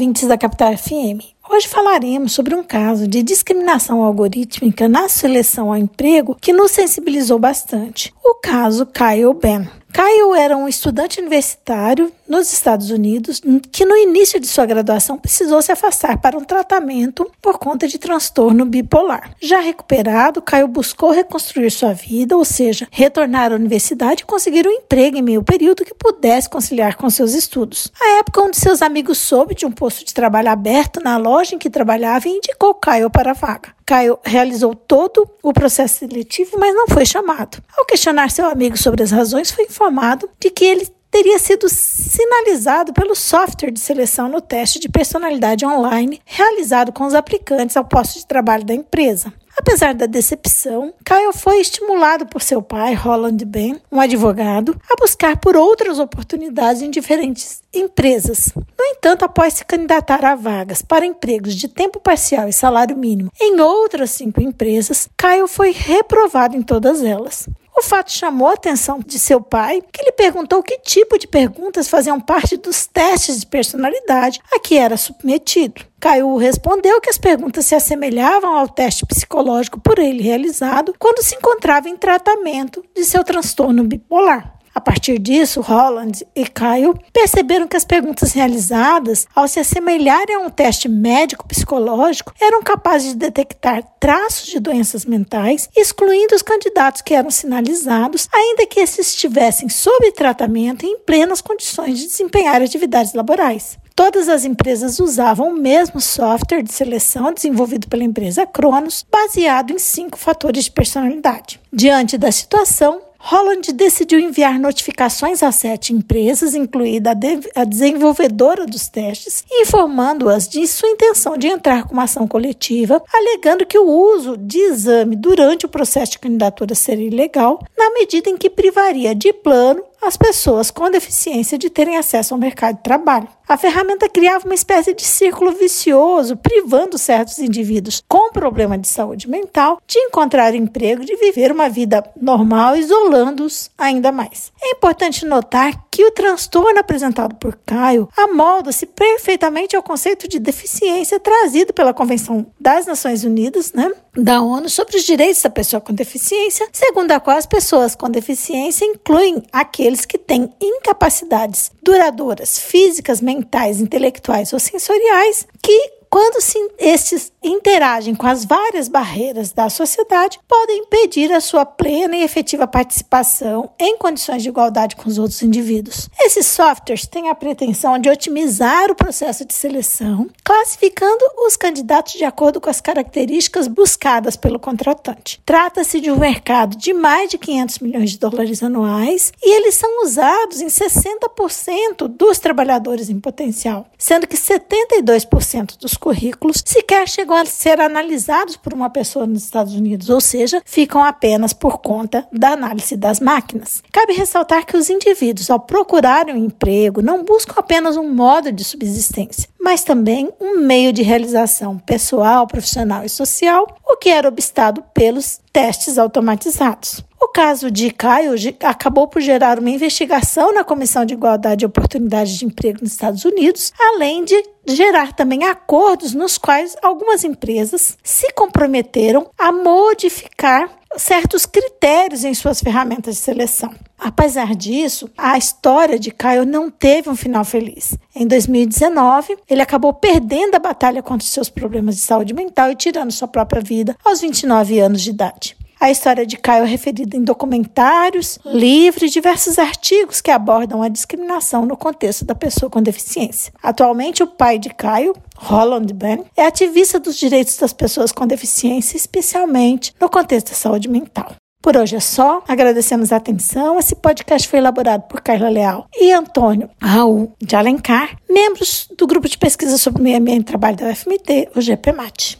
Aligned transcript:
ouvintes 0.00 0.26
da 0.26 0.38
Capital 0.38 0.78
FM. 0.78 1.39
Hoje 1.52 1.66
falaremos 1.66 2.30
sobre 2.30 2.54
um 2.54 2.62
caso 2.62 3.08
de 3.08 3.24
discriminação 3.24 4.04
algorítmica 4.04 4.88
na 4.88 5.08
seleção 5.08 5.70
ao 5.70 5.76
emprego 5.76 6.36
que 6.40 6.52
nos 6.52 6.70
sensibilizou 6.70 7.40
bastante. 7.40 8.14
O 8.24 8.36
caso 8.36 8.86
Kyle 8.86 9.34
Ben. 9.34 9.68
Kyle 9.92 10.38
era 10.38 10.56
um 10.56 10.68
estudante 10.68 11.18
universitário 11.18 12.12
nos 12.28 12.52
Estados 12.52 12.90
Unidos 12.90 13.42
que, 13.72 13.84
no 13.84 13.96
início 13.96 14.38
de 14.38 14.46
sua 14.46 14.64
graduação, 14.64 15.18
precisou 15.18 15.60
se 15.60 15.72
afastar 15.72 16.20
para 16.20 16.38
um 16.38 16.44
tratamento 16.44 17.28
por 17.42 17.58
conta 17.58 17.88
de 17.88 17.98
transtorno 17.98 18.64
bipolar. 18.64 19.34
Já 19.42 19.58
recuperado, 19.58 20.40
Kyle 20.40 20.68
buscou 20.68 21.10
reconstruir 21.10 21.72
sua 21.72 21.92
vida, 21.92 22.36
ou 22.36 22.44
seja, 22.44 22.86
retornar 22.92 23.50
à 23.50 23.56
universidade 23.56 24.22
e 24.22 24.26
conseguir 24.26 24.64
um 24.64 24.70
emprego 24.70 25.16
em 25.16 25.22
meio 25.22 25.42
período 25.42 25.84
que 25.84 25.92
pudesse 25.92 26.48
conciliar 26.48 26.96
com 26.96 27.10
seus 27.10 27.34
estudos. 27.34 27.90
A 28.00 28.18
época 28.20 28.42
onde 28.42 28.56
seus 28.58 28.80
amigos 28.82 29.18
soube 29.18 29.56
de 29.56 29.66
um 29.66 29.72
posto 29.72 30.04
de 30.04 30.14
trabalho 30.14 30.50
aberto 30.50 31.00
na 31.02 31.16
loja 31.16 31.39
em 31.42 31.58
que 31.58 31.70
trabalhava 31.70 32.28
e 32.28 32.32
indicou 32.32 32.74
Kyle 32.74 33.10
para 33.10 33.30
a 33.30 33.34
vaga. 33.34 33.74
Kyle 33.86 34.18
realizou 34.24 34.74
todo 34.74 35.28
o 35.42 35.52
processo 35.52 35.98
seletivo, 35.98 36.58
mas 36.58 36.74
não 36.74 36.86
foi 36.88 37.04
chamado. 37.04 37.62
Ao 37.76 37.84
questionar 37.84 38.30
seu 38.30 38.46
amigo 38.46 38.76
sobre 38.76 39.02
as 39.02 39.10
razões, 39.10 39.50
foi 39.50 39.64
informado 39.64 40.28
de 40.38 40.50
que 40.50 40.64
ele 40.64 40.88
teria 41.10 41.38
sido 41.38 41.68
sinalizado 41.68 42.92
pelo 42.92 43.16
software 43.16 43.72
de 43.72 43.80
seleção 43.80 44.28
no 44.28 44.40
teste 44.40 44.78
de 44.78 44.88
personalidade 44.88 45.66
online 45.66 46.20
realizado 46.24 46.92
com 46.92 47.04
os 47.04 47.14
aplicantes 47.14 47.76
ao 47.76 47.84
posto 47.84 48.18
de 48.18 48.26
trabalho 48.26 48.64
da 48.64 48.74
empresa. 48.74 49.32
Apesar 49.60 49.92
da 49.92 50.06
decepção, 50.06 50.94
Kyle 51.04 51.34
foi 51.34 51.60
estimulado 51.60 52.24
por 52.24 52.40
seu 52.40 52.62
pai, 52.62 52.94
Roland 52.94 53.36
Ben, 53.44 53.78
um 53.92 54.00
advogado, 54.00 54.74
a 54.88 54.96
buscar 54.98 55.38
por 55.38 55.54
outras 55.54 55.98
oportunidades 55.98 56.80
em 56.80 56.90
diferentes 56.90 57.60
empresas. 57.72 58.54
No 58.56 58.84
entanto, 58.86 59.22
após 59.22 59.52
se 59.52 59.64
candidatar 59.66 60.24
a 60.24 60.34
vagas 60.34 60.80
para 60.80 61.04
empregos 61.04 61.54
de 61.54 61.68
tempo 61.68 62.00
parcial 62.00 62.48
e 62.48 62.54
salário 62.54 62.96
mínimo 62.96 63.30
em 63.38 63.60
outras 63.60 64.12
cinco 64.12 64.40
empresas, 64.40 65.06
Kyle 65.14 65.46
foi 65.46 65.72
reprovado 65.72 66.56
em 66.56 66.62
todas 66.62 67.04
elas. 67.04 67.46
O 67.80 67.82
fato 67.82 68.12
chamou 68.12 68.48
a 68.48 68.52
atenção 68.52 69.00
de 69.00 69.18
seu 69.18 69.40
pai, 69.40 69.82
que 69.90 70.04
lhe 70.04 70.12
perguntou 70.12 70.62
que 70.62 70.76
tipo 70.80 71.18
de 71.18 71.26
perguntas 71.26 71.88
faziam 71.88 72.20
parte 72.20 72.58
dos 72.58 72.86
testes 72.86 73.40
de 73.40 73.46
personalidade 73.46 74.38
a 74.52 74.60
que 74.60 74.76
era 74.76 74.98
submetido. 74.98 75.80
Caio 75.98 76.36
respondeu 76.36 77.00
que 77.00 77.08
as 77.08 77.16
perguntas 77.16 77.64
se 77.64 77.74
assemelhavam 77.74 78.54
ao 78.54 78.68
teste 78.68 79.06
psicológico 79.06 79.80
por 79.80 79.98
ele 79.98 80.22
realizado 80.22 80.94
quando 80.98 81.22
se 81.22 81.34
encontrava 81.34 81.88
em 81.88 81.96
tratamento 81.96 82.84
de 82.94 83.02
seu 83.02 83.24
transtorno 83.24 83.82
bipolar. 83.82 84.59
A 84.80 84.82
partir 84.82 85.18
disso, 85.18 85.60
Holland 85.60 86.26
e 86.34 86.46
Kyle 86.46 86.98
perceberam 87.12 87.68
que 87.68 87.76
as 87.76 87.84
perguntas 87.84 88.32
realizadas, 88.32 89.26
ao 89.34 89.46
se 89.46 89.60
assemelharem 89.60 90.36
a 90.36 90.38
um 90.38 90.48
teste 90.48 90.88
médico-psicológico, 90.88 92.32
eram 92.40 92.62
capazes 92.62 93.12
de 93.12 93.18
detectar 93.18 93.84
traços 94.00 94.46
de 94.46 94.58
doenças 94.58 95.04
mentais, 95.04 95.68
excluindo 95.76 96.34
os 96.34 96.40
candidatos 96.40 97.02
que 97.02 97.12
eram 97.12 97.30
sinalizados, 97.30 98.26
ainda 98.32 98.66
que 98.66 98.80
esses 98.80 99.08
estivessem 99.08 99.68
sob 99.68 100.12
tratamento 100.12 100.86
e 100.86 100.88
em 100.88 100.98
plenas 101.00 101.42
condições 101.42 101.98
de 101.98 102.06
desempenhar 102.06 102.62
atividades 102.62 103.12
laborais. 103.12 103.78
Todas 103.94 104.30
as 104.30 104.46
empresas 104.46 104.98
usavam 104.98 105.48
o 105.48 105.58
mesmo 105.58 106.00
software 106.00 106.62
de 106.62 106.72
seleção 106.72 107.34
desenvolvido 107.34 107.86
pela 107.86 108.02
empresa 108.02 108.46
Cronos, 108.46 109.04
baseado 109.12 109.74
em 109.74 109.78
cinco 109.78 110.16
fatores 110.16 110.64
de 110.64 110.70
personalidade. 110.70 111.60
Diante 111.70 112.16
da 112.16 112.32
situação, 112.32 113.09
Holland 113.22 113.72
decidiu 113.72 114.18
enviar 114.18 114.58
notificações 114.58 115.42
a 115.42 115.52
sete 115.52 115.92
empresas, 115.92 116.54
incluída 116.54 117.10
a, 117.10 117.14
de 117.14 117.40
a 117.54 117.64
desenvolvedora 117.64 118.66
dos 118.66 118.88
testes, 118.88 119.44
informando-as 119.50 120.48
de 120.48 120.66
sua 120.66 120.88
intenção 120.88 121.36
de 121.36 121.46
entrar 121.46 121.84
com 121.84 121.92
uma 121.92 122.04
ação 122.04 122.26
coletiva, 122.26 123.02
alegando 123.12 123.66
que 123.66 123.78
o 123.78 123.86
uso 123.86 124.36
de 124.38 124.58
exame 124.58 125.14
durante 125.16 125.66
o 125.66 125.68
processo 125.68 126.12
de 126.12 126.18
candidatura 126.18 126.74
seria 126.74 127.06
ilegal, 127.06 127.62
na 127.78 127.90
medida 127.90 128.30
em 128.30 128.38
que 128.38 128.48
privaria 128.48 129.14
de 129.14 129.32
plano 129.32 129.84
as 130.02 130.16
pessoas 130.16 130.70
com 130.70 130.90
deficiência 130.90 131.58
de 131.58 131.68
terem 131.68 131.96
acesso 131.96 132.34
ao 132.34 132.40
mercado 132.40 132.76
de 132.76 132.82
trabalho. 132.82 133.28
A 133.50 133.56
ferramenta 133.56 134.08
criava 134.08 134.44
uma 134.44 134.54
espécie 134.54 134.94
de 134.94 135.02
círculo 135.02 135.50
vicioso, 135.50 136.36
privando 136.36 136.96
certos 136.96 137.40
indivíduos 137.40 138.00
com 138.06 138.30
problema 138.30 138.78
de 138.78 138.86
saúde 138.86 139.28
mental 139.28 139.82
de 139.88 139.98
encontrar 139.98 140.54
emprego, 140.54 141.04
de 141.04 141.16
viver 141.16 141.50
uma 141.50 141.68
vida 141.68 142.00
normal, 142.20 142.76
isolando-os 142.76 143.68
ainda 143.76 144.12
mais. 144.12 144.52
É 144.62 144.70
importante 144.70 145.26
notar 145.26 145.84
que 145.90 146.04
o 146.04 146.12
transtorno 146.12 146.78
apresentado 146.78 147.34
por 147.34 147.58
Caio 147.66 148.08
amolda-se 148.16 148.86
perfeitamente 148.86 149.74
ao 149.74 149.82
conceito 149.82 150.28
de 150.28 150.38
deficiência 150.38 151.18
trazido 151.18 151.74
pela 151.74 151.92
Convenção 151.92 152.46
das 152.60 152.86
Nações 152.86 153.24
Unidas, 153.24 153.72
né, 153.72 153.90
da 154.16 154.40
ONU, 154.40 154.68
sobre 154.68 154.96
os 154.96 155.02
direitos 155.02 155.42
da 155.42 155.50
pessoa 155.50 155.80
com 155.80 155.92
deficiência, 155.92 156.68
segundo 156.72 157.10
a 157.10 157.18
qual 157.18 157.36
as 157.36 157.46
pessoas 157.46 157.96
com 157.96 158.08
deficiência 158.08 158.84
incluem 158.84 159.42
aqueles 159.52 159.89
que 160.06 160.18
têm 160.18 160.52
incapacidades 160.60 161.70
duradouras, 161.82 162.58
físicas, 162.58 163.20
mentais, 163.20 163.80
intelectuais 163.80 164.52
ou 164.52 164.58
sensoriais, 164.58 165.46
que 165.62 165.99
quando 166.10 166.42
se, 166.42 166.58
estes 166.76 167.30
interagem 167.40 168.16
com 168.16 168.26
as 168.26 168.44
várias 168.44 168.88
barreiras 168.88 169.52
da 169.52 169.70
sociedade, 169.70 170.40
podem 170.48 170.80
impedir 170.80 171.32
a 171.32 171.40
sua 171.40 171.64
plena 171.64 172.16
e 172.16 172.24
efetiva 172.24 172.66
participação 172.66 173.70
em 173.78 173.96
condições 173.96 174.42
de 174.42 174.48
igualdade 174.48 174.96
com 174.96 175.08
os 175.08 175.18
outros 175.18 175.40
indivíduos. 175.40 176.10
Esses 176.20 176.48
softwares 176.48 177.06
têm 177.06 177.28
a 177.28 177.34
pretensão 177.34 177.96
de 177.96 178.10
otimizar 178.10 178.90
o 178.90 178.94
processo 178.94 179.44
de 179.44 179.54
seleção, 179.54 180.28
classificando 180.44 181.24
os 181.46 181.56
candidatos 181.56 182.14
de 182.14 182.24
acordo 182.24 182.60
com 182.60 182.68
as 182.68 182.80
características 182.80 183.68
buscadas 183.68 184.36
pelo 184.36 184.58
contratante. 184.58 185.40
Trata-se 185.46 186.00
de 186.00 186.10
um 186.10 186.18
mercado 186.18 186.76
de 186.76 186.92
mais 186.92 187.30
de 187.30 187.38
500 187.38 187.78
milhões 187.78 188.10
de 188.10 188.18
dólares 188.18 188.62
anuais 188.64 189.32
e 189.40 189.56
eles 189.56 189.76
são 189.76 190.02
usados 190.02 190.60
em 190.60 190.66
60% 190.66 192.08
dos 192.08 192.40
trabalhadores 192.40 193.08
em 193.08 193.20
potencial, 193.20 193.86
sendo 193.96 194.26
que 194.26 194.36
72% 194.36 195.78
dos 195.78 195.99
currículos 196.00 196.62
sequer 196.64 197.06
chegam 197.06 197.36
a 197.36 197.44
ser 197.44 197.80
analisados 197.80 198.56
por 198.56 198.72
uma 198.72 198.88
pessoa 198.90 199.26
nos 199.26 199.44
Estados 199.44 199.74
Unidos, 199.74 200.08
ou 200.08 200.20
seja, 200.20 200.62
ficam 200.64 201.04
apenas 201.04 201.52
por 201.52 201.78
conta 201.78 202.26
da 202.32 202.52
análise 202.52 202.96
das 202.96 203.20
máquinas. 203.20 203.82
Cabe 203.92 204.14
ressaltar 204.14 204.64
que 204.64 204.76
os 204.76 204.88
indivíduos, 204.88 205.50
ao 205.50 205.60
procurarem 205.60 206.34
um 206.34 206.44
emprego, 206.46 207.02
não 207.02 207.22
buscam 207.22 207.54
apenas 207.58 207.96
um 207.96 208.12
modo 208.12 208.50
de 208.50 208.64
subsistência, 208.64 209.48
mas 209.60 209.84
também 209.84 210.30
um 210.40 210.58
meio 210.60 210.92
de 210.92 211.02
realização 211.02 211.78
pessoal, 211.78 212.46
profissional 212.46 213.04
e 213.04 213.08
social, 213.08 213.66
o 213.86 213.96
que 213.96 214.08
era 214.08 214.28
obstado 214.28 214.82
pelos 214.94 215.38
testes 215.52 215.98
automatizados. 215.98 217.04
O 217.22 217.28
caso 217.28 217.70
de 217.70 217.90
Caio 217.90 218.32
acabou 218.64 219.06
por 219.06 219.20
gerar 219.20 219.58
uma 219.58 219.68
investigação 219.68 220.54
na 220.54 220.64
Comissão 220.64 221.04
de 221.04 221.12
Igualdade 221.12 221.64
e 221.64 221.66
Oportunidades 221.66 222.34
de 222.38 222.46
Emprego 222.46 222.78
nos 222.80 222.92
Estados 222.92 223.26
Unidos, 223.26 223.74
além 223.78 224.24
de 224.24 224.42
gerar 224.66 225.12
também 225.12 225.44
acordos 225.44 226.14
nos 226.14 226.38
quais 226.38 226.74
algumas 226.82 227.22
empresas 227.22 227.98
se 228.02 228.32
comprometeram 228.32 229.28
a 229.38 229.52
modificar 229.52 230.70
certos 230.96 231.44
critérios 231.44 232.24
em 232.24 232.32
suas 232.32 232.60
ferramentas 232.60 233.16
de 233.16 233.20
seleção. 233.20 233.72
Apesar 233.98 234.54
disso, 234.54 235.10
a 235.16 235.36
história 235.36 235.98
de 235.98 236.10
Caio 236.10 236.46
não 236.46 236.70
teve 236.70 237.10
um 237.10 237.16
final 237.16 237.44
feliz. 237.44 237.98
Em 238.14 238.26
2019, 238.26 239.36
ele 239.48 239.60
acabou 239.60 239.92
perdendo 239.92 240.54
a 240.54 240.58
batalha 240.58 241.02
contra 241.02 241.28
seus 241.28 241.50
problemas 241.50 241.96
de 241.96 242.00
saúde 242.00 242.32
mental 242.32 242.72
e 242.72 242.76
tirando 242.76 243.12
sua 243.12 243.28
própria 243.28 243.60
vida 243.60 243.94
aos 244.02 244.22
29 244.22 244.80
anos 244.80 245.02
de 245.02 245.10
idade. 245.10 245.59
A 245.80 245.90
história 245.90 246.26
de 246.26 246.36
Caio 246.36 246.64
é 246.64 246.66
referida 246.66 247.16
em 247.16 247.24
documentários, 247.24 248.38
livros 248.44 249.04
e 249.04 249.14
diversos 249.14 249.58
artigos 249.58 250.20
que 250.20 250.30
abordam 250.30 250.82
a 250.82 250.88
discriminação 250.88 251.64
no 251.64 251.74
contexto 251.74 252.22
da 252.22 252.34
pessoa 252.34 252.68
com 252.68 252.82
deficiência. 252.82 253.50
Atualmente, 253.62 254.22
o 254.22 254.26
pai 254.26 254.58
de 254.58 254.68
Caio, 254.68 255.14
Roland 255.34 255.86
Ben, 255.94 256.22
é 256.36 256.44
ativista 256.44 257.00
dos 257.00 257.16
direitos 257.16 257.56
das 257.56 257.72
pessoas 257.72 258.12
com 258.12 258.26
deficiência, 258.26 258.94
especialmente 258.94 259.94
no 259.98 260.10
contexto 260.10 260.50
da 260.50 260.54
saúde 260.54 260.86
mental. 260.86 261.34
Por 261.62 261.74
hoje 261.78 261.96
é 261.96 262.00
só. 262.00 262.42
Agradecemos 262.46 263.10
a 263.10 263.16
atenção. 263.16 263.78
Esse 263.78 263.94
podcast 263.94 264.46
foi 264.48 264.58
elaborado 264.58 265.04
por 265.08 265.22
Carla 265.22 265.48
Leal 265.48 265.86
e 265.98 266.12
Antônio 266.12 266.68
Raul 266.78 267.32
de 267.40 267.56
Alencar, 267.56 268.16
membros 268.28 268.86
do 268.98 269.06
grupo 269.06 269.28
de 269.28 269.38
pesquisa 269.38 269.78
sobre 269.78 270.02
meio 270.02 270.18
ambiente 270.18 270.42
e 270.42 270.44
trabalho 270.44 270.76
da 270.76 270.90
UFMT, 270.90 271.50
o 271.56 271.60
GPMAT. 271.60 272.38